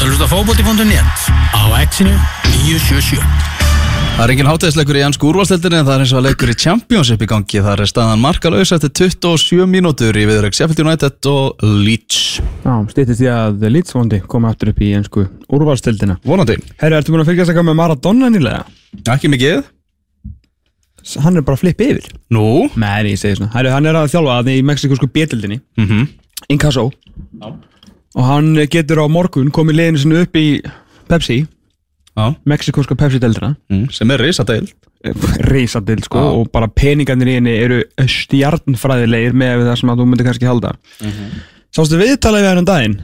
[0.00, 2.12] ert að hlusta á fókbóti.net á exinu
[2.64, 3.20] 977
[4.16, 6.56] Það er engin hátæðisleikur í ennsku úrvalstildinni en það er eins og að leikur í
[6.60, 7.60] Championship í gangi.
[7.64, 12.40] Það er staðan markalauðs eftir 27 mínútur í viðrögg Sheffield United og Leeds.
[12.64, 16.58] Já, stýttist ég að Leeds vondi koma aftur upp í ennsku úrvalstildina Vonandi.
[16.82, 18.64] Herru, ertu búin að fylgjast eitthvað með Maradona nýlega?
[19.04, 19.64] Ekki mikið.
[21.24, 22.46] Hann er bara að flippa yfir Nú.
[22.80, 26.08] Nei, ég segi svona Herru, hann er að þjálfa að í mexikosku bétildinni Mm
[26.50, 26.88] Inkasso
[28.18, 30.46] Og hann getur á morgun komið liðinu sinu upp í
[31.10, 31.40] Pepsi
[32.18, 32.34] Já.
[32.44, 34.66] Mexikoska Pepsi-deldina Mm, sem er risadeil.
[35.46, 36.32] Rísadild sko Já.
[36.40, 40.74] Og bara peningarnir í henni eru stjarnfræðilegir með það sem að þú myndir kannski halda
[41.70, 42.96] Sástu viðtalið við hann um daginn?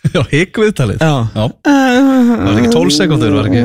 [0.14, 1.02] Já, higg viðtalið.
[1.02, 1.44] Já Já.
[1.66, 3.64] Það var ekki 12 sekundur, var ekki.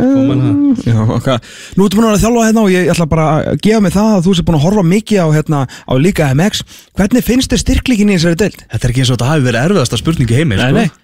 [0.90, 1.30] Já, ok.
[1.78, 4.12] Nú ertu búin að að þjálfa hérna og ég ætla bara að gefa mig það
[4.18, 6.66] að þú sé búin að horfa mikið á, hérna, á Liga MX.
[7.00, 8.66] Hvernig finnst þér styrklíkin í þessari deild?
[8.68, 11.02] Þetta er ekki eins og þetta hafi verið erfiðasta spurning í heimi, sko.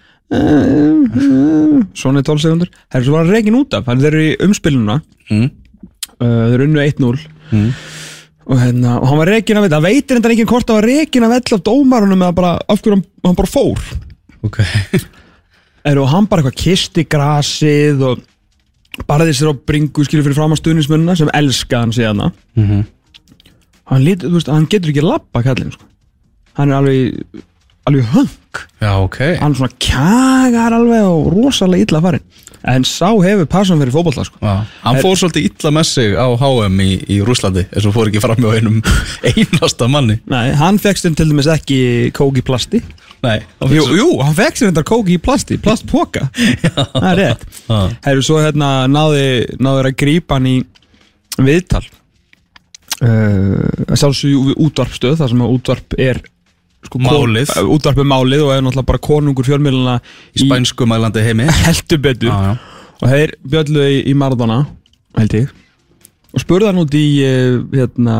[1.98, 2.71] Svona í 12 sekundur.
[2.91, 3.88] Það er svo bara reikin út af.
[3.88, 4.99] Þeir eru í umspiluna.
[5.32, 5.49] Mm.
[6.21, 7.26] Uh, þeir eru unnu 1-0.
[7.51, 7.71] Mm.
[8.51, 9.79] Og, hérna, og hann var reikin af þetta.
[9.79, 12.84] Það veitir enda ekki hvort það var reikin af ell af dómarunum eða bara af
[12.84, 13.84] hverju hann, bara fór.
[14.48, 14.62] Ok.
[15.85, 18.20] Er, og hann bara eitthvað kisti grasið og
[19.10, 22.84] barði sér á bringu skilur fyrir fram á stuðnismennina sem elska hann síðan Mhm.
[23.90, 25.84] hann, lít, veist, hann getur ekki lappa kallinn sko.
[26.57, 27.23] hann er alveg
[27.88, 28.29] alveg höng
[28.82, 29.18] Já, ok.
[29.40, 32.21] hann svona kjagar alveg og rosalega illa farin
[32.67, 34.37] en sá hefur passan fyrir fótbolta sko.
[34.41, 38.12] Hann Er- fór svolítið illa með sig á HM í, í Rúslandi, eins og fór
[38.12, 38.81] ekki fram með einum
[39.31, 40.20] einasta manni.
[40.29, 41.79] Nei, hann fekk sér til dæmis ekki
[42.17, 42.82] kók í plasti
[43.21, 43.39] Nei.
[43.62, 46.27] hann Jú, jú, hann fekk sér þetta kók í plasti, plastpoka
[46.93, 47.48] Það er rétt.
[48.05, 49.26] Herru, svo hérna náði,
[49.62, 50.55] náði að grípa hann í
[51.41, 51.84] viðtal
[53.05, 56.21] uh, Sjálfsög útvarpstöð, þar sem að útvarp er
[56.99, 57.53] sko, Málið.
[57.71, 59.95] Útvarp er málið og er náttúrulega bara konungur fjölmiðluna
[60.35, 61.48] Í spænsku mælandi heimi.
[61.65, 62.53] heldur betur já.
[63.01, 64.59] Og þeir bjölluðu í, í Maradona,
[65.17, 65.50] held ég
[66.35, 68.17] Og spurði hann út í uh, hérna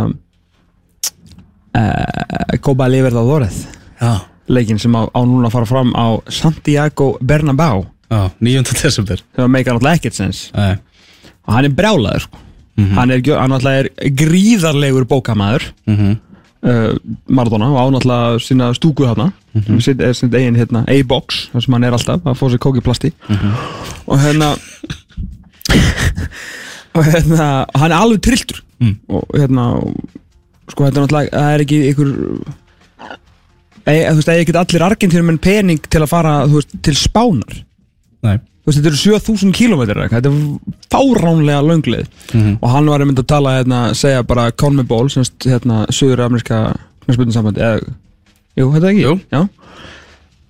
[1.78, 3.66] uh, Copa Libertadores.
[4.52, 8.64] Leikin sem á, á núna að fara fram á Santiago Bernabéu Já, 9.
[8.82, 9.22] desember.
[9.36, 10.74] sem að meika náttúrulega ekkert sens Nei.
[11.48, 12.42] og hann er brjálaður sko.
[12.98, 13.88] hann, er, hann er
[14.20, 16.18] gríðarlegur bókamaður Mhm.
[16.64, 16.96] Uh,
[17.28, 19.80] Maradona og á náttúrulega sína stúku þarna mm -hmm.
[19.80, 22.78] sitt, er sitt eigin hérna, A-box þar sem hann er alltaf að fá sér kók
[22.78, 23.14] í plasti
[24.08, 24.56] og hérna
[26.96, 28.96] og hérna hann er alveg trilltur Mm.
[29.14, 29.66] og hérna
[30.72, 32.08] sko þetta er náttúrulega það er ekki ykkur
[33.86, 37.60] e, þú veist, eða ekki allir argentínum en pening til að fara veist, til Spánar
[38.26, 38.40] Nei.
[38.62, 40.36] Þú veist, þetta eru 7000 km þetta er
[40.94, 42.58] fáránlega lönglið Mhm.
[42.62, 46.60] og hann var mynda að tala hérna, segja bara CONMEBOL, semst hérna söður-ameríska
[47.06, 47.94] knæsputinsambandi eða,
[48.58, 49.02] jú, þetta ekki?
[49.08, 49.20] Jú.
[49.32, 49.48] Já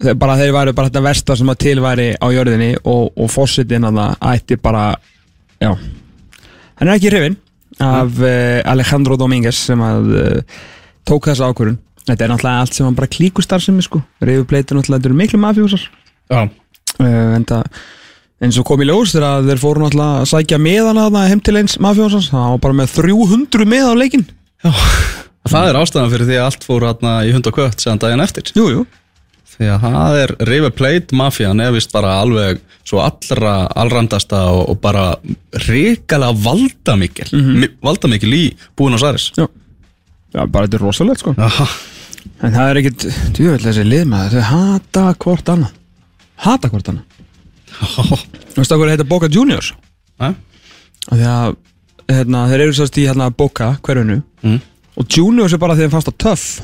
[0.02, 3.28] Þeir, bara þeir væri bara þetta versta sem að til væri á jörðinni og, og
[3.30, 4.86] fórsetin að það ætti bara
[5.62, 5.70] já,
[6.80, 7.36] hann er ekki hrifinn
[7.80, 10.42] af uh, Alejandro Dominguez sem að uh,
[11.06, 14.80] tók þessa ákvörun þetta er náttúrulega allt sem hann bara klíkustar sem er sko, reyfupleitur
[14.80, 15.86] náttúrulega, þetta eru miklu mafjúsar
[16.34, 16.42] Já.
[16.50, 17.64] uh, en það
[18.42, 21.58] eins og kom í ljós þegar þeir fóru náttúrulega að sækja meðana þarna heim til
[21.60, 24.26] eins mafjósans það var bara með 300 með á leikin
[25.50, 28.24] Það er ástæðan fyrir því að allt fór hérna í hund og kött seðan daginn
[28.24, 28.52] eftir.
[28.54, 28.84] jú, jú.
[29.52, 34.62] Því að það er River Plate mafían er vist bara alveg svo allra allrandasta og,
[34.72, 35.06] og bara
[35.68, 37.28] ríkala valdamikil.
[37.36, 38.44] Mm valdamikil í
[38.78, 39.32] Búin Aires.
[39.36, 39.48] Já.
[40.34, 41.34] já, bara þetta er rosalegt sko.
[41.38, 41.68] Aha.
[42.46, 45.78] en það er ekkit, djúvel þessi lið með þau hata hvort annað.
[46.42, 47.12] Hata hvort annað
[48.52, 49.74] þú veist að hverju heita Boca Juniors
[51.12, 51.56] því að
[52.12, 54.60] hérna, þeir eru sérst í hérna, Boca hverjunu Mm.
[54.98, 56.62] og Juniors er bara því að þeim fannst það töff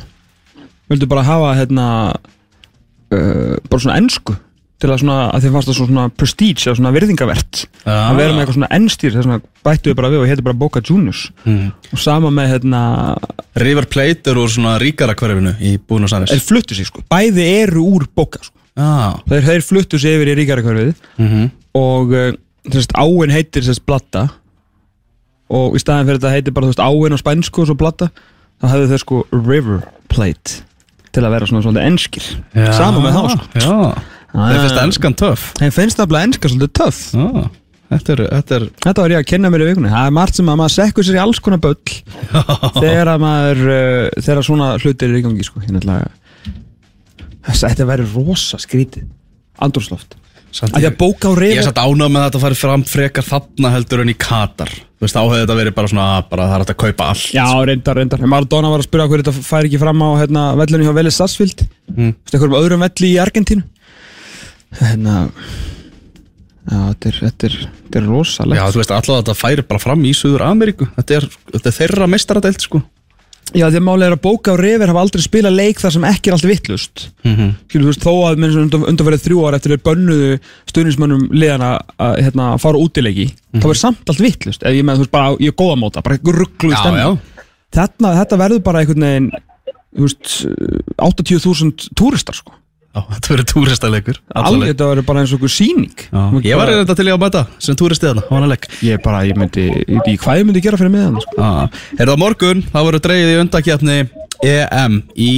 [0.90, 1.86] vildu bara hafa hérna
[3.14, 4.36] uh, bara svona ensku
[4.78, 7.94] til að svona, að þeim fannst það svona prestige eða svona virðingavert Já.
[8.12, 10.60] að vera með eitthvað svona ennstýr þess vegna bættu við bara við og hétti bara
[10.66, 11.72] Boca Juniors Mm.
[11.94, 12.82] og sama með hérna
[13.58, 17.46] River Plate er úr svona ríkara hverfinu í Búin Aires er fluttu sig sko, bæði
[17.64, 18.54] eru úr Boca sko.
[18.78, 19.18] Já.
[19.30, 21.50] þeir, þeir fluttu sig yfir í ríkara hverfið Mm -hmm.
[21.78, 22.32] Og uh,
[22.68, 24.28] þessast áin heitir þessast blatta.
[25.48, 28.10] Og í staðin fyrir þetta heitir bara þú veist áin á spænsku og svo blatta
[28.58, 30.64] þá hefðu þau sko River Plate
[31.16, 32.28] til að vera svona svolítið enskir.
[32.76, 33.48] Sama með þá sko.
[33.64, 33.78] Já.
[34.34, 35.48] Þeir finnst enskan töff.
[35.58, 37.00] Þeim finnst það bara enska svolítið töff.
[37.16, 37.48] Já.
[37.88, 39.92] Þetta er, þetta er þetta var ég að kenna mér í vikunni.
[39.94, 41.78] Það er margt sem að maður sekkur sér í alls konar böll
[42.82, 45.64] þegar að maður uh, þegar svona hlutir er í gangi sko.
[47.48, 49.08] Þetta verður rosa skrítið.
[49.64, 50.27] Andrúsloft samt
[50.66, 53.26] að því að bóka á Ég er satt ánað með að þetta fari fram frekar
[53.28, 56.64] þarna heldur en í Katar Þú veist, áhefði þetta verið bara svona bara það er
[56.64, 58.24] hægt að kaupa allt Já, reyndar, reyndar.
[58.26, 61.62] Maradona var að spyrja hverju þetta fær ekki fram á hérna, vellinu hjá Vélez Sarsfield.
[61.92, 62.16] Mm.
[62.16, 63.68] Þú veist, einhverjum öðrum velli í Argentínu.
[64.82, 65.20] Hérna,
[66.72, 70.02] þetta er, þetta er, þetta er rosalegt Já, þú veist, alltaf þetta færi bara fram
[70.04, 72.82] í Suður Ameríku Þetta er, þetta er þeirra meistaradeild, sko
[73.56, 76.04] Já, því að málið er að bóka og reyfir hafa aldrei spilað leik þar sem
[76.10, 77.54] ekki er allt vittlust mm Mhm.
[77.72, 82.18] þú veist, þó að minnst undan, undanverið þrjú ár eftir þeir bönnuðu stuðnismönnum liðana að
[82.26, 83.62] hérna, fara út í leiki Mhm.
[83.64, 86.04] þá er samt allt vittlust ef ég með, þú veist, bara ég er góða móta,
[86.04, 87.20] bara ruggluð Já, stemning
[87.72, 89.32] þetta verður bara einhvern veginn
[89.96, 90.46] þú veist,
[91.00, 92.52] 80.000 túristar sko
[92.98, 96.06] Já, þetta verður túristalegur alveg þetta verður bara eins og einhver síning
[96.48, 99.68] Ég var þetta til í að mæta sem túristi þarna, vánaleg ég bara, ég myndi,
[99.86, 101.50] ég hvað ég myndi gera fyrir miðan sko.
[101.98, 104.00] Er það morgun, þá verður dreigið í undakefni
[104.48, 105.32] EM í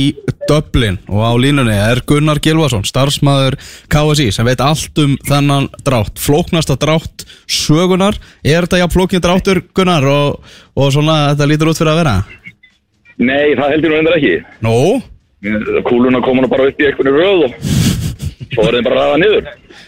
[0.49, 3.59] Dublin og á línunni er Gunnar Gilvason, starfsmæður
[3.91, 9.63] KSI sem veit allt um þennan drátt, flóknasta drátt sögunar, er þetta já flóknir dráttur
[9.75, 12.17] Gunnar og, og svona þetta lítur út fyrir að vera?
[13.19, 14.35] Nei, það heldur hún endur ekki.
[14.63, 14.75] Nú,
[15.87, 17.53] Kúluna kom hún bara upp í einhvern röð og
[18.51, 19.45] svo er þeim bara ræða niður.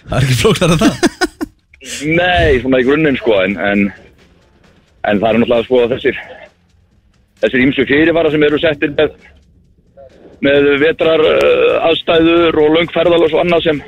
[0.07, 1.19] það er ekki flóknar en það
[2.05, 3.87] Nei, svona í grunninn sko, en, en,
[5.09, 6.19] en það er náttúrulega sko þessir,
[7.41, 9.15] þessir ímsu fyrirvara sem eru settir með,
[10.45, 13.81] með vetrar uh, aðstæður og löngferðal og svo annað sem,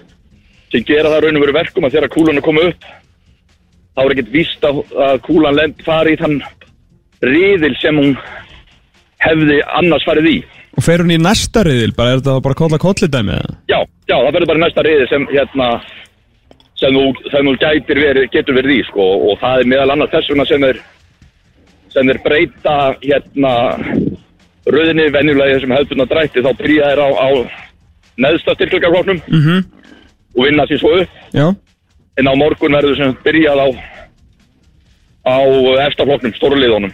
[0.73, 2.89] sem gera það raun og veru verkum að þegar kúluna koma upp,
[3.93, 6.39] þá er ekkert víst að, að kúlan lend fari í þann
[7.23, 8.17] riðil sem hún
[9.23, 10.37] hefði annars farið í.
[10.73, 13.37] Og fer hún í næsta riðil, bara er þetta bara kolla kolli dæmi?
[13.69, 13.79] Já,
[14.09, 15.67] já, það verður bara næsta riði sem hérna
[16.81, 19.05] sem þú, sem þú gætir verið, getur verið í sko.
[19.29, 20.81] Og það er meðal annars þess vegna sem er
[21.93, 23.53] sem er breyta hérna
[24.73, 26.43] rauðinni venjulega í þessum hefðbundna drætti.
[26.43, 27.29] Þá byrja þær á, á
[28.25, 29.63] neðsta styrkleikafloknum mm -hmm.
[30.37, 31.21] og vinna sér svo upp.
[31.33, 31.47] Já,
[32.17, 33.67] en á morgun verður sem byrjað á
[35.23, 35.39] á
[35.87, 36.91] efstafloknum, stórliðunum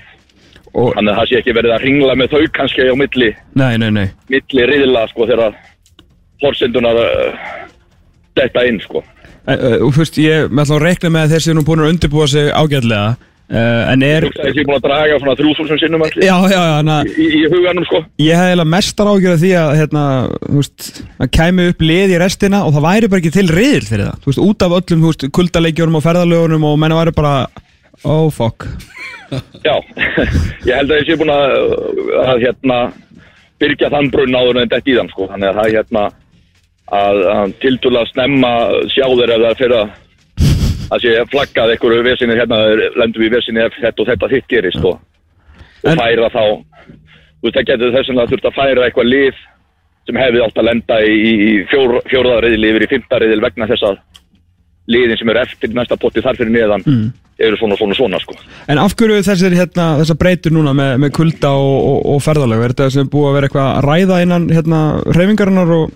[0.74, 3.30] þannig að það sé ekki verið að ringla með þau kannski á milli.
[3.60, 4.08] Nei, nei, nei.
[4.32, 5.56] Milli riðla sko þegar
[6.44, 7.48] forsendunar uh,
[8.38, 9.04] detta inn sko.
[9.48, 11.92] Uh, uh, þú veist, ég með að reikna með að þeir séu nú búin að
[11.96, 15.36] undirbúa sig ágætlega uh, en er Ég hugsa að ég sé búin að draga svona
[15.40, 18.04] 3000 sinnum allir já, já, já, na, í, í huganum sko.
[18.22, 20.04] Ég hef eiginlega mestar ágjörð því að hérna,
[20.44, 23.88] þú veist, að kæmi upp lið í restina og það væri bara ekki til riðil
[23.88, 24.22] fyrir það.
[24.22, 27.34] Þú veist, út af öllum, þú veist, kuldaleikjunum og ferðalögunum og menna væri bara
[28.06, 28.66] oh fuck.
[29.64, 29.76] Já,
[30.68, 31.56] ég held að ég sé búin að,
[32.26, 32.78] að hérna
[33.62, 35.28] byrja þann brunn áður en dett í þann sko.
[35.34, 36.06] Þannig að það er hérna
[37.00, 38.54] að, að tildula snemma
[38.94, 39.98] sjá þeir ef það er fyrir að
[40.90, 42.58] að sé flaggað einhverju vesinni hérna
[42.98, 44.96] lendum við í vesinni ef þetta og þetta hitt gerist og,
[45.84, 49.44] og En- færa þá þú veist það getur þess að þurft að færa eitthvað lið
[50.10, 54.00] sem hefði átt að lenda í, í fjór, fjórðariðil yfir í fymtariðil vegna þess að
[54.90, 57.12] liðin sem eru eftir næsta potti þar fyrir neðan Mm.
[57.40, 58.36] Eru svona svona svona sko.
[58.72, 62.64] En af hverju þessir, hérna, þessar breytur núna með, með kulda og, og, og ferðalög?
[62.68, 64.82] Er þetta sem búið að vera eitthvað að ræða innan hérna,
[65.18, 65.96] reyfingarinnar og,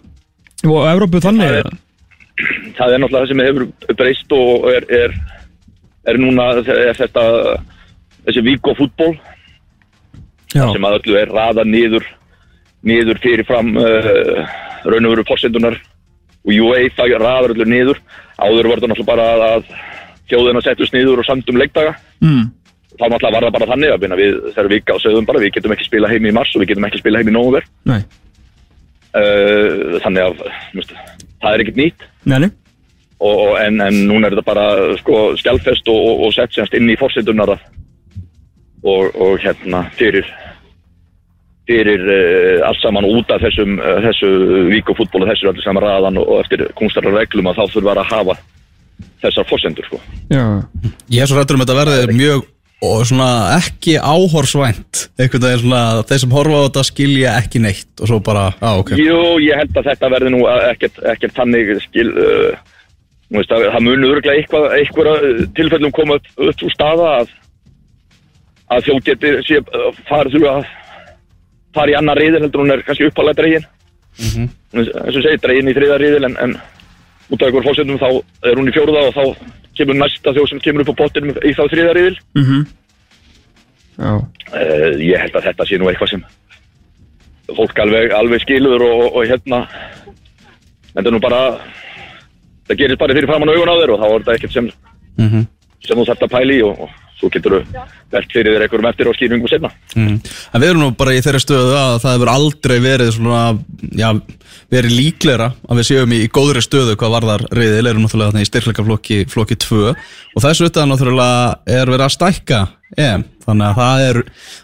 [0.69, 1.79] og Evrópu þannig Það er-
[2.79, 5.11] það er náttúrulega það sem hefur breyst og er, er,
[6.09, 7.25] er núna er þetta
[8.25, 9.11] þessi víko fútból
[10.53, 12.05] Já, sem að öllu er raða niður
[12.85, 14.43] niður fyrirfram uh,
[14.85, 15.77] raun og veru fórsendunar
[16.43, 18.01] og UEFA raðar öllu niður.
[18.35, 19.69] Áður var þetta náttúrulega bara að,
[20.23, 21.95] að þjóðina settust niður og samtum leikdaga.
[22.23, 22.51] Mm.
[22.93, 25.73] þá náttúrulega var það bara þannig að við þegar vika og sögðum bara við getum
[25.73, 27.33] ekki spila heim í mars og við getum ekki spila heim í
[27.89, 28.01] nei,
[29.17, 30.43] uh, þannig að
[30.77, 30.93] mist,
[31.41, 32.05] það er ekkert nýtt.
[32.29, 32.37] Nei,
[33.19, 36.77] og, og- en, en núna er þetta bara sko, skjálfest og, og, og sett semst
[36.77, 37.57] inn í fórsetunara
[38.83, 40.27] og, og hérna fyrir
[41.67, 44.31] fyrir uh, allt saman út af þessum uh, þessu
[44.69, 48.37] víkufútból og þessu öllu saman raðan og, eftir kunstara reglum að þá þurfa að hafa
[49.23, 50.01] þessar fórsendur sko.
[50.31, 50.45] Já,
[51.09, 52.49] Ég er svo rættur um þetta verði mjög
[52.83, 58.03] og svona ekki áhorsvænt einhvern veginn svona þeir sem horfa á þetta skilja ekki neitt
[58.03, 61.71] og svo bara, á ok Jú, ég held að þetta verði nú ekkert, ekkert þannig
[61.85, 62.57] skil uh,
[63.31, 67.33] veist, að, það muni örglega eitthvað, eitthvað tilfellum koma upp, upp úr staða að
[68.73, 70.69] að þjó geti sé, uh, farið þurfa að
[71.77, 73.67] fara í annar riðil heldur hún er kannski uppalega dregin
[74.19, 74.47] mm -hmm.
[74.75, 76.57] eins og segir dregin í þriða riðil en, en
[77.33, 78.09] út af einhver fórsendum þá
[78.49, 81.53] er hún í fjórða og þá kemur næsta þjó sem kemur upp á pottinum í
[81.57, 82.17] þá þriða riðil.
[82.37, 82.63] Mhm.
[83.93, 86.23] Já, uh, ég held að þetta sé nú eitthvað sem
[87.53, 89.67] fólk alveg, alveg skilur og, og hérna
[90.95, 91.41] þetta er nú bara
[92.69, 94.69] það gerist bara fyrir framann augun á þér og þá er þetta ekkert sem,
[95.19, 95.45] Mhm.
[95.85, 96.89] sem þú þarft að pæla í og, og
[97.23, 100.15] svo getur þú velt fyrir þér einhverjum eftir og skýringum senna Mm.
[100.53, 103.41] En við erum nú bara í þeirri stöðu að það hefur aldrei verið svona,
[103.93, 104.07] já,
[104.73, 108.41] verið líklegra að við séum í, í góðri stöðu hvað varðar reyðil, erum náttúrulega þarna
[108.41, 112.61] í styrkleikaflokki flokki 2 og þessu utan náttúrulega er verið að stækka
[112.97, 114.19] EM, þannig að það er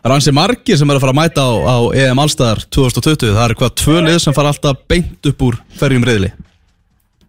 [0.10, 3.46] er ansi margir sem er að fara að mæta á, á EM allstæðar 2020, það
[3.46, 6.34] er hvað tvö lið sem fara alltaf beint upp úr ferjum reyðli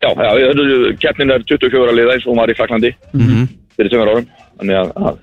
[0.00, 0.50] já, já,
[1.04, 3.48] keppnin er 24 liða eins og hún var í Fraklandi Mhm.
[3.76, 4.28] fyrir tveimur árum
[4.60, 5.20] þannig að, að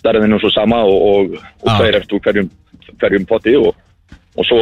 [0.00, 1.38] stærðin er svo sama og, og,
[1.76, 2.50] tveir eftir hverjum,
[3.02, 3.72] hverjum potti og,
[4.38, 4.60] og svo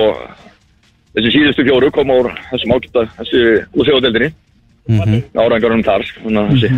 [1.14, 4.32] þessi síðustu fjóru koma úr þessum ágæta þessi úr þjóðdeldinni
[4.90, 5.22] Mhm.
[5.38, 6.70] árangarum þar þessi,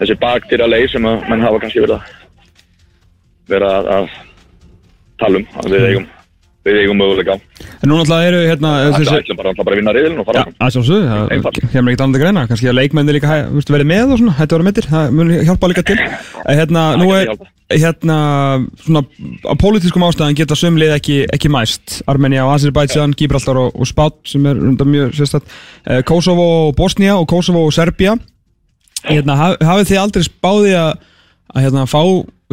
[0.00, 2.02] þessi baktýra leið sem að menn hafa kannski verið að
[3.48, 4.08] vera að, að
[5.22, 6.08] tala um að við eigum
[6.68, 7.38] við eigum möguleika.
[7.38, 10.42] Á En nú náttúrulega eru hérna Það ætlum bara, að vinna riðilin og fara
[10.74, 11.02] sjálfsögðu,
[11.44, 12.42] það kemur ekkert annað að greina.
[12.50, 13.36] Kannski að leikmenni líka
[13.70, 15.98] verið með og svona, hættu að vera mittir það mun hjálpa líka til.
[16.48, 17.30] Hérna, nú er
[17.70, 18.16] hérna,
[18.82, 19.04] svona
[19.46, 22.00] á pólitískum ástæðan geta sömlið ekki, ekki mæst.
[22.10, 25.46] Armenia og Azerbaijan, Gibraltar og, og Spát sem er undar mjög sérstætt.
[25.86, 28.16] Eh, Kosovo og Bosnia og Kosovo og Serbia.
[29.04, 30.92] Hérna, haf, hafið þið aldrei spáði að,
[31.54, 32.02] að hérna, fá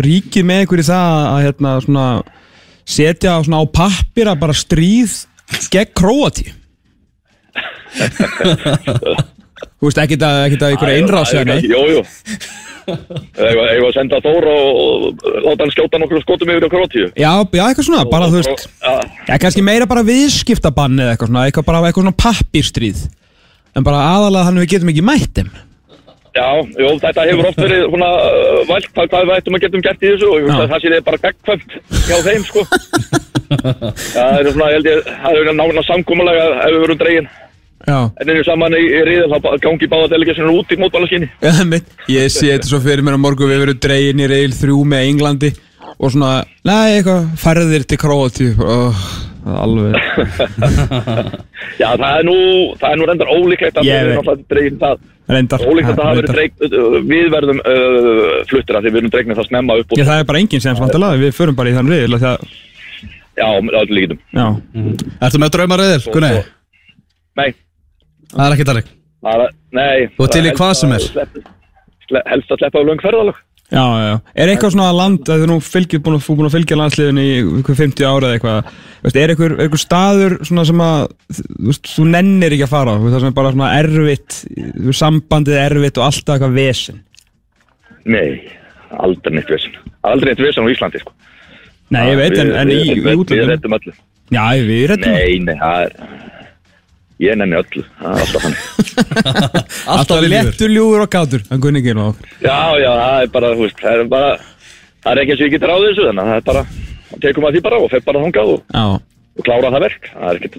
[0.06, 2.08] ríkið með ykkur í það að hérna, svona,
[2.86, 5.24] setja svona á pappir að bara stríð
[5.74, 6.52] gegn Króati
[9.80, 11.68] Þú veist, ekkert að, ekkert að ykkur einráð sér neitt.
[11.70, 12.02] Jú, jú.
[12.86, 15.06] Eða að senda Þór og,
[15.46, 18.66] láta hann skjóta nokkur skotum yfir á Krótíu Já, já, eitthvað svona, bara þú veist.
[19.26, 23.06] Já, kannski meira bara viðskiptabann eða eitthvað svona, eitthvað bara eitthvað svona pappírstríð.
[23.76, 25.50] En bara aðalega þannig við getum ekki mætt þeim
[26.36, 26.48] já,
[26.82, 30.12] jú, þetta hefur oft verið svona uh, vælt hvað, við ættum að getum gert í
[30.12, 32.68] þessu og ég veist að það sé þið bara bekkvæmt hjá þeim, sko.
[33.46, 37.28] Það er svona, ég held ég, það er nána samkúmulega ef við verum dregin.
[37.86, 41.60] Já, en einu saman í, í riðin þá gangi báða delegationur út í mótbálaskinni Já,
[41.70, 41.92] mitt.
[42.10, 45.10] Ég sé þetta svo fyrir mér á morgun við verum dregin í reil þrjú með
[45.12, 45.52] Englandi
[45.94, 46.32] og svona,
[46.66, 49.06] nei, eitthvað færðir til Króati oh,
[49.46, 50.00] alveg
[51.80, 52.38] Já, það er nú,
[52.80, 55.04] það er nú reyndar ólíklegt að við erum alltaf dregin það
[55.36, 56.36] reyndar Ólíkt að það reyndar.
[56.36, 60.06] dreign, uh, við verðum uh, fluttir að því við erum dregnið það snemma upp Já,
[60.12, 61.92] það er bara enginn sem vantilega, við förum bara í þann
[62.22, 62.46] því að,
[63.36, 64.22] já, með öllu líkitum.
[64.38, 64.48] já,
[65.28, 66.32] Ertu með draumaröðil, Gunni?
[67.36, 67.50] Nei,
[68.36, 68.68] Það er ekki
[69.26, 70.08] það er, nei.
[70.22, 71.10] Og til í það hvað sem er.
[72.30, 73.38] Helst að sleppa á löng ferðalög.
[73.72, 74.14] Já, já.
[74.36, 77.30] Er eitthvað svona land þú nú fylgir, búin, að- búin að fylgja landsliðin í
[77.62, 78.70] ykkur 50 ára eða eitthvað,
[79.16, 81.08] er eitthvað, eitthvað staður svona sem að,
[81.40, 84.40] þú veist, þú nennir ekki að fara það sem er bara svona erfitt,
[85.02, 87.02] sambandið er erfitt og alltaf eitthvað vesen.
[88.06, 88.28] Nei,
[89.02, 89.74] aldrei neitt vesen.
[90.06, 91.12] Aldrei neitt vesen á Íslandi, sko.
[91.94, 93.94] Nei, ég veit, en, en í, í við- Við útlöndum, rettum öllu.
[94.34, 95.92] já, við rettum Nei, nei, það er...
[97.24, 98.60] Ég nenni öllu, það er alltaf þannig.
[99.96, 103.52] Alltaf lettur ljúgur og kátur Hann kunni ekki nú okkur Já, já, það er bara,
[103.56, 104.32] þú veist, það er bara,
[105.06, 106.64] það er ekki eins og ég getur á þessu, þannig að það er bara,
[107.08, 108.86] þá tekum maður því bara og fer bara þangað og, Já,
[109.40, 110.04] og klára það verk.
[110.12, 110.56] Það er ekkert,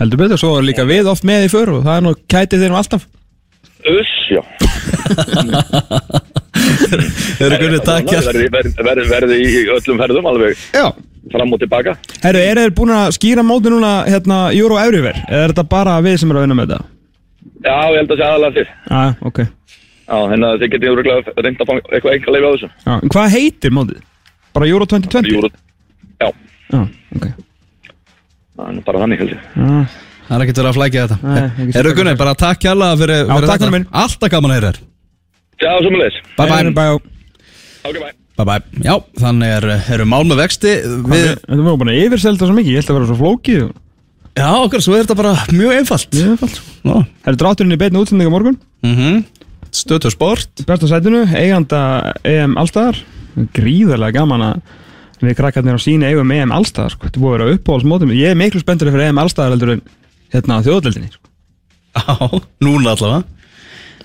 [0.00, 2.64] heldur betur Svo er líka við oft með í för og það er nú kætið
[2.64, 3.04] þeir nú alltaf
[3.84, 4.42] uss, já.
[7.34, 8.08] Þeir eru Gunni, takk
[9.12, 10.86] verði í öllum ferðum alveg Já
[11.32, 11.94] fram og tilbaka.
[12.22, 15.22] Herru, er þeir búin að skýra móti núna hérna Euro Everywhere?
[15.28, 16.88] Eða er þetta bara við sem eru að vinna með þetta?
[17.64, 18.72] Já, ég held að sé aðalega þér.
[18.90, 19.38] Já, ok
[20.04, 22.68] Já, hérna þið getið úruglega reynd að fá eitthvað enga leif á þessu.
[22.84, 24.00] Já, en hvað heitir mótið?
[24.54, 25.32] Bara Euro 2020?
[25.32, 25.50] Júru.
[26.20, 26.28] Já,
[26.74, 26.80] Já,
[27.16, 27.26] ok
[28.54, 29.46] það er bara þannig held ég.
[29.56, 29.86] Já,
[30.24, 31.96] Það er ekki verið að flækja þetta Nei, ekki Eru sérstaklega.
[31.98, 33.86] Gunni, bara takk hjálpa fyrir, Já, fyrir minn.
[33.92, 34.78] Alltaf gaman að heyra þér
[35.64, 36.20] Já, leis.
[36.38, 36.94] Bye bye bye
[37.84, 38.12] Ok, bye.
[38.34, 38.82] Bye bye.
[38.82, 40.74] Já, þannig er, eru mál með vexti.
[41.06, 43.64] Við, Þetta var bara yfirselda svo mikið, ég held að vera svo flókið.
[44.34, 46.16] Já, okkar, svo er þetta bara mjög einfalt.
[46.16, 46.56] Mjög einfalt.
[46.84, 48.58] Nó Herru, drátturinn í beinu útsendinga morgun?
[48.86, 49.22] Mm
[49.74, 50.60] Stötu sport.
[50.68, 51.78] Besta sætinu, eiganda
[52.22, 53.00] EM Allstaðar
[53.56, 57.08] Gríðarlega gaman að við krakkarnir á síni eigum EM Allstaðar sko.
[57.08, 58.12] Þetta er búið að vera uppáhaldsmótum.
[58.14, 59.82] Ég er miklu spenntur fyrir EM Allstaðar heldur en
[60.30, 61.26] hérna á þjóðdeldinni sko.
[61.94, 63.24] Já, núna allavega.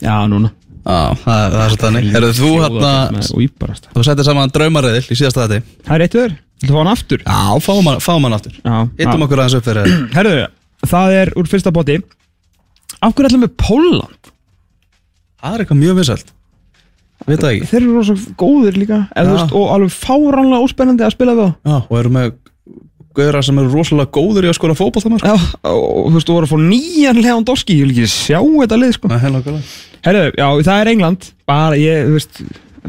[0.02, 2.08] Já, núna Já, það, það er svo þannig.
[2.20, 2.92] Eru þú hérna
[3.94, 5.60] Þú settir saman draumaröðil í síðasta þetta
[5.90, 7.24] Það er eitt öður, viltu fá hann aftur?
[7.26, 8.56] Já, fáum hann, fáum hann aftur.
[8.64, 10.02] Já, Hittum okkur aðeins upp fyrir þér.
[10.18, 10.48] Herðu,
[10.94, 12.00] það er úr fyrsta bóti
[13.00, 14.32] Af hverju ætlum við Póland?
[15.40, 16.32] Það er eitthvað mjög vinsælt.
[17.28, 17.68] Veit það ekki.
[17.70, 18.98] Þeir eru rosa góðir líka.
[19.12, 19.30] Eða, Já.
[19.30, 21.54] þú veist, Og alveg fáránlega óspennandi að spila við þá.
[21.70, 22.34] Já, og eru með
[23.18, 25.34] Gauðra sem eru rosalega góður í að skora fótboll það Já,
[25.66, 28.92] og þú veist, þú voru að fá nýjan Leandorski Ég vil ekki sjá þetta lið,
[28.98, 29.10] sko.
[29.10, 29.24] Með
[30.06, 31.26] Herðu, já, það er England.
[31.50, 32.42] Bara, ég, þú veist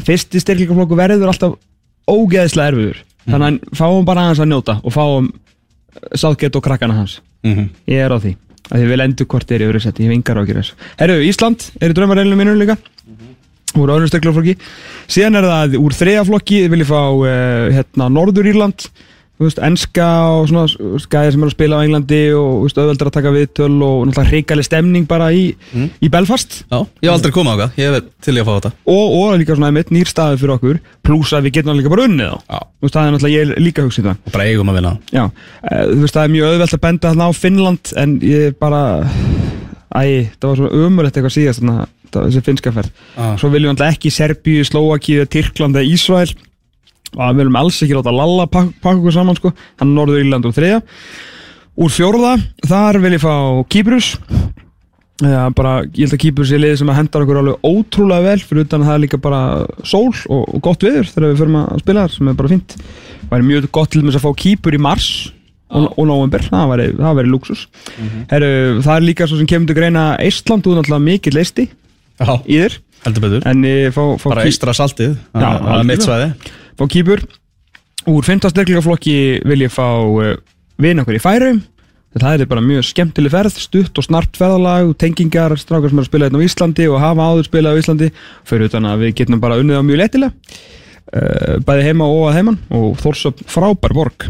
[0.06, 1.56] Fyrsti styrkleikaflokku verður alltaf
[2.10, 3.00] ógeðslega erfiður.
[3.26, 5.32] Þannig að fáum bara aðeins að njóta Og fáum
[6.16, 7.18] Sáðgett og krakkana hans.
[7.42, 8.36] Ég er á því
[8.70, 10.76] að Því við lendur hvort er seti Ég hef engar ákjör þessu.
[11.00, 12.76] Herru, Ísland er í draumareilinu mínu líka
[13.78, 14.56] Úr öðru styrkleikaflokki.
[15.10, 18.86] Síðan er það úr þriðaflokki Vil ég fá uh, hérna Norður Írland
[19.40, 20.06] Þú veist, enska
[20.36, 20.66] og svona
[21.08, 24.66] gæðir sem eru að spila á Englandi og auðveldur að taka viðtöl og náttúrulega hrikaleg
[24.66, 25.46] stemning bara í,
[25.80, 26.58] í Belfast.
[26.68, 28.72] Já, ég hef aldrei komið á það Ég hef til í að fá þetta.
[28.92, 32.04] Og, og líka svona einmitt nýr staði fyrir okkur pluss að við getum líka bara
[32.10, 32.44] unnið þá.
[32.52, 32.60] Já.
[32.60, 34.92] Þú veist, það er náttúrulega ég er líka hugsið það Og bara eigum að vinna.
[35.16, 35.24] Já,
[35.70, 38.82] eh, þú veist það er mjög auðvelt að benda þarna á Finnland en ég bara
[39.96, 40.04] æ,
[40.36, 42.92] það var svo ömulegt eitthvað síðast þarna, þessi finska ferð.
[43.16, 43.34] Ah.
[43.40, 46.36] svo viljum við alltaf ekki Serbíu, Slovakíu, Tyrkland eða Ísrael
[47.16, 50.22] og við viljum alls ekki láta Lalla pakka pak okkur saman sko, hann er Norður
[50.24, 50.80] Írland og þriðja.
[51.80, 52.32] Úr fjórða,
[52.68, 53.34] þar vil ég fá
[53.72, 54.12] Kýprus.
[55.20, 58.40] Já, bara, ég held að Kýpur sé liðið sem að hendar okkur alveg ótrúlega vel.
[58.40, 59.40] Fyrir utan að það er líka bara
[59.84, 62.76] sól og, og gott viður þegar við förum að spila þar sem er bara fínt.
[63.20, 65.08] Það væri mjög gott til þess að fá Kýpur í mars
[65.70, 67.60] og, og november, það væri, það væri luxus
[68.32, 68.48] Heru,
[68.82, 71.66] það er líka svo sem kemur til greina Eistland, þú er náttúrulega mikill leisti
[72.50, 72.78] í þér.
[73.04, 73.44] heldur betur.
[73.48, 75.14] En ég fá, fá, Bara Ký- eistra saltið.
[75.36, 76.26] Það er mitt svæði
[76.80, 77.24] fá Kýpur.
[78.08, 80.32] Úr 15 styrklingaflokki vil ég fá uh,
[80.80, 81.60] vinn okkur í færum
[82.18, 86.08] það er bara mjög skemmtileg ferð stutt og snart ferðalag, tengingar strákar sem er að
[86.08, 88.08] spila hérna á Íslandi og hafa áður spilað á Íslandi.
[88.48, 90.32] Fyrir utan að við getum bara unnið á mjög letilega
[91.14, 94.26] uh, bæði heima og að heiman og Þórsöp frábær borg.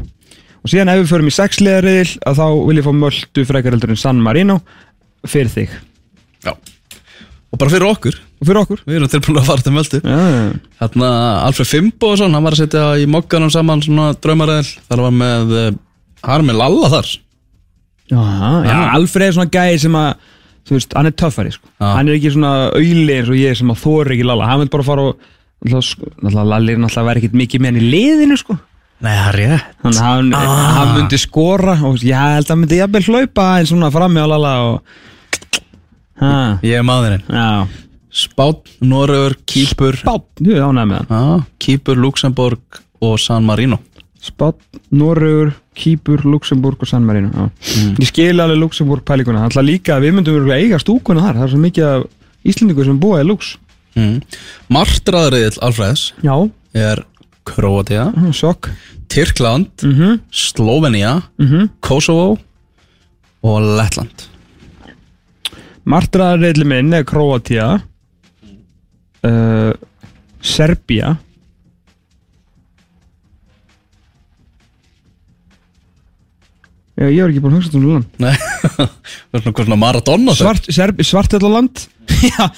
[0.61, 3.95] Og síðan ef við förum í sexliðariðil að þá vil ég fá möldu frekar heldur
[3.95, 4.59] en San Marino
[5.25, 5.80] fyrir þig.
[6.45, 6.52] Já
[7.50, 8.14] Og bara fyrir okkur.
[8.40, 8.83] Og fyrir okkur.
[8.87, 10.59] Við erum tilbúin að fara til möldu Já, já, já.
[10.80, 11.09] Þarna
[11.49, 15.16] Alfred Fimbo og svona Hann var að setja í mokkanum saman svona draumaræðil Þar var
[15.19, 15.71] með eh,
[16.23, 17.11] Hann er með Lalla þar.
[18.11, 18.21] Já,
[18.66, 20.09] já, Alfred er svona gæði sem að
[20.71, 21.69] þú veist, hann er töffari sko.
[21.83, 24.71] Hann er ekki svona auðli eins og ég sem að þóri ekki Lalla, hann vil
[24.75, 25.21] bara fara og
[25.64, 28.57] náttúrulega, sko- náttúrulega Lalli er náttúrulega að vera ekkert mikið með hann í liðinu sko.
[29.00, 29.71] Nei, það er rétt.
[29.87, 30.33] Hann, hann,
[30.76, 34.26] hann myndi skora og ég held að hann myndi jafnvel hlaupa eins svona frammi á
[34.28, 34.99] Lalla og
[36.20, 37.22] ha, Ég er maðurinn.
[37.28, 37.66] Já,
[38.10, 39.96] Spát, Norröður, Kýpur.
[40.00, 41.44] Spát, jú, ánægð með hann.
[41.62, 43.78] Kýpur, Luxemburg og San Marino.
[44.20, 44.58] Spát,
[44.92, 47.46] Norrögur, Kýpur, Luxemburg og San Marino já.
[47.96, 51.38] ég skil alveg Luxemburg pælinguna alltaf líka að við myndum örugglega eiga stúkuna þar.
[51.38, 52.02] Það er svo mikið af
[52.50, 53.54] Íslendingur sem búa í Lux
[53.96, 54.18] mm.
[54.76, 56.34] Martraðriðil Alfreðs já,
[56.74, 57.04] er
[57.48, 58.68] Kroatia, sjokk.
[59.08, 60.20] Tyrkland mm -hmm.
[60.30, 61.70] Slovenia Mhm.
[61.80, 62.38] Kosovo
[63.42, 64.28] og Lettland
[65.90, 67.66] Martraðarreilli minn er Kroatia
[69.26, 69.73] uh,
[70.40, 71.16] Serbia
[77.00, 78.80] Já, ég var ekki búin að hugsa um land Nei, það
[79.32, 80.41] er svona hvað svona Maradona þar.
[80.43, 81.84] Svart, serb, Svartjallaland
[82.28, 82.45] Já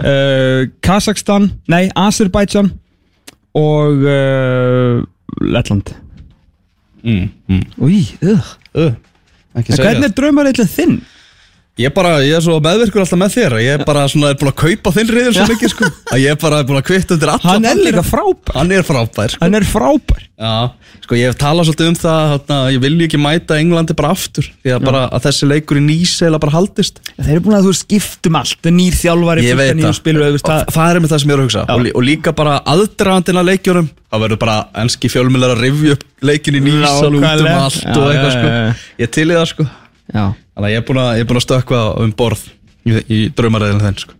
[0.00, 2.72] uh, Kazakstan Nei, Azerbaijan
[3.60, 5.04] Og uh,
[5.44, 5.92] Lettland
[7.04, 7.64] mm, mm.
[7.84, 8.94] Új, uh.
[9.54, 10.94] Hvernig er draumareillin þinn?
[11.74, 14.52] Ég bara, ég er svo meðvirkur alltaf með þér Ég er bara svona, er búin
[14.52, 15.88] að kaupa þinn riður svo mikið sko.
[16.14, 18.54] Að ég er bara búin að kvitta undir alla Hann er líka frábær.
[18.54, 19.40] Hann er frábær sko.
[19.42, 20.22] Hann er frábær.
[20.38, 20.52] Já,
[21.02, 24.46] sko ég hef talað svolítið um það þarna, Ég vilji ekki mæta Englandi bara aftur
[24.62, 27.02] Því að bara að þessi leikur í nýseila bara haldist.
[27.18, 28.72] Þeir eru búin að þú skiptum allt.
[28.78, 29.98] Nýr þjálfari Ég veit það.
[29.98, 31.68] spilur, og, það, er með það sem ég er að hugsa.
[31.74, 36.04] Og, og líka bara aðdragandinn að leikjurum Það verður bara enski fjölmjölar að rifja upp
[36.22, 38.52] leikin í nýsal út um allt og eitthvað sko.
[39.02, 39.66] Ég til í það sko
[40.12, 42.42] Já, Þannig að ég er búin að, ég að stökkva um borð
[42.84, 44.18] í, í draumaræðinu þenn sko.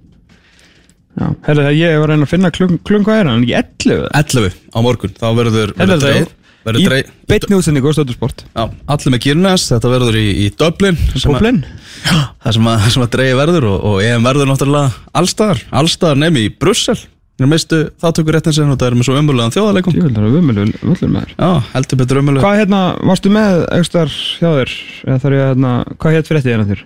[1.14, 1.26] Já.
[1.46, 4.08] Herðu það, ég var að reyna að finna klung, klung hvað er hann, ekki 11
[4.18, 6.32] 11 á morgun, þá verður, Herðu verður það, dreig
[6.64, 10.98] verður í beitni útsendingu og stöðusport Já, allir með Kyrnes, þetta verður í, í Dublin
[11.14, 11.60] Dublin?
[12.04, 16.40] Það sem að, það að dreigi verður og, og EM verður náttúrulega allstaðar Allstaðar nefn
[16.40, 16.96] í Brussel
[17.34, 20.34] Þeir mistu þáttökur réttin og það er með svo umvöluðan þjóðarleikum Ég vil það að
[20.38, 24.74] umölu völlur með þér Já, heldur betur umvöluð Hvað hérna, varstu með aukstar hjá þér?
[25.02, 26.84] Eða þarf ég að, hérna, hvað hétt fyrir þetta hérna þér?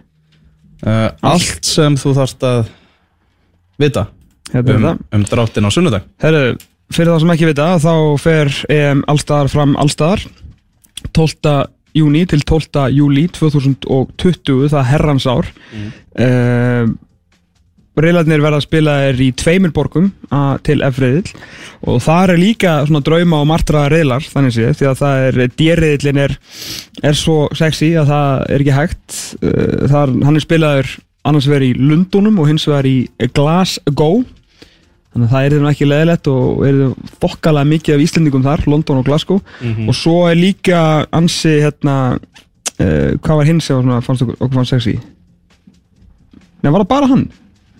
[0.88, 2.70] uh, Allt sem þú þarft að
[3.84, 4.04] vita
[4.54, 6.44] Hérna er um, það um dráttin á sunnudag Herru,
[6.96, 10.24] fyrir það sem ekki vita þá fer EM allstaðar fram allstaðar
[11.12, 11.52] 12.
[11.98, 12.86] júni til 12.
[12.96, 16.96] júli 2020 það er herrans ár mm.
[18.04, 20.08] Reilarnir verða að spila er í tveimur borgum
[20.66, 21.32] til F-reiðil
[21.88, 25.52] og það er líka svona drauma og martraða reilar þannig sé því að það er
[25.58, 26.34] D-reiðilin er,
[27.10, 29.18] er svo sexy að það er ekki hægt.
[29.42, 30.90] Uh, er, hann er spilaður
[31.28, 32.96] annars vegar í Lundunum og hins vegar í
[33.36, 34.22] Glasgow.
[35.08, 38.64] Þannig að það er þeim ekki leðilegt og er þeim fokkalega mikið af Íslendingum þar,
[38.68, 39.40] London og Glasgow.
[39.88, 40.80] Og svo er líka
[41.16, 44.98] ansi hérna uh, hvað var hinn sem fannst okkur, okkur fannst sexy?
[46.58, 47.28] Nei, var það bara hann?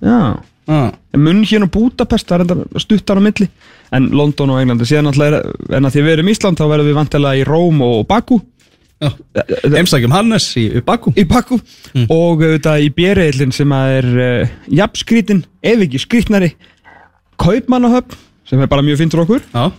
[0.04, 0.38] Já.
[0.68, 3.48] Ah, Munn hérna og Budapest, það er stuttar á milli.
[3.96, 6.64] En London og Englandi síðan náttúrulega er, en að því við erum í Ísland þá
[6.68, 8.37] verðum við vantilega í Róm og Baku.
[8.98, 9.12] Já,
[9.72, 11.14] heimsækjum Hannes í, í Baku.
[11.16, 11.61] Í Baku.
[12.04, 16.52] Og auðvitað í björreillin sem að er uh, jafnskrítin, ef ekki skrítnari
[17.38, 19.44] Kaupmannahöfn sem er bara mjög fint fyrir okkur.
[19.54, 19.70] Já,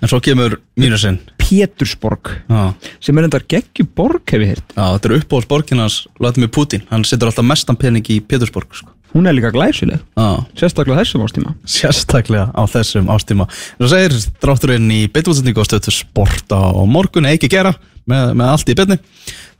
[0.00, 2.72] en svo kemur mínusinn Pétursborg Já,
[3.04, 4.72] sem er endar geggjuborg hef ég heyrt.
[4.76, 8.92] Já þetta er uppáhalds borginans Vladimir Putin, hann setur alltaf mestan pening í Pétursborg sko.
[9.14, 14.90] Hún er líka glæsileg, Já, sérstaklega þessum ástíma sérstaklega á þessum ástíma Þú segir drátturinn
[14.94, 17.74] í beitútsendingu á stöðu sport á morgun, ekki gera
[18.08, 19.00] með, með allt í byrni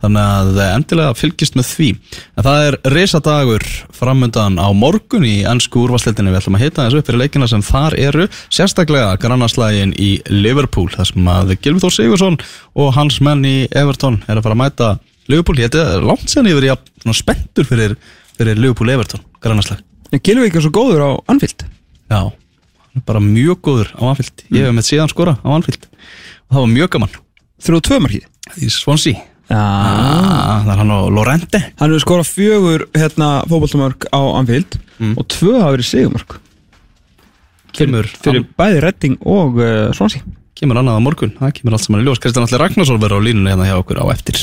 [0.00, 1.88] þannig að endilega fylgist með því.
[2.38, 7.02] En það er reysadagur framundan á morgun í ennsku úrvarsleitinni við ætlum að heita þessu
[7.02, 8.28] upp fyrir leikina sem þar eru.
[8.48, 12.40] Sérstaklega grannaslægin í Liverpool þar sem að Gilvi Þór Sigursson
[12.80, 14.90] og hans menn í Everton er að fara að mæta
[15.30, 16.48] Liverpool, ég heiti langt sen
[18.40, 21.62] er fyrir, Liverpool Everton grannaslæg En Gilvi ekki svo góður á Anfield.
[22.10, 22.20] Já,
[22.98, 24.42] er bara mjög góður á Anfield.
[24.50, 25.84] Ég hef með síðan skora á Anfield.
[26.50, 27.12] Og það var mjög gaman.
[27.62, 28.24] Þrjú tvö markið.
[28.58, 29.22] Í Swansea.
[29.50, 31.60] Ah, Það er hann á Lorente.
[31.78, 34.76] Hann hefur skorað fjögur hérna fótboltamörk á Anfield
[35.14, 36.36] og tvö hafa verið sigumörk
[37.74, 40.22] Kemur, fyrir bæði Redding og uh, Swansea.
[40.58, 41.32] Kemur annað á morgun.
[41.38, 42.18] Það kemur allt saman í ljós.
[42.22, 44.36] Kristján Allir Ragnarsson verður á línunni hérna hjá okkur á eftir